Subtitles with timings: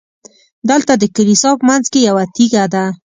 [0.69, 2.85] دلته د کلیسا په منځ کې یوه تیږه ده.